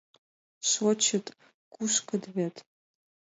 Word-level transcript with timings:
Шочыт, 0.69 1.25
кушкыт 1.73 2.23
вет. 2.35 2.55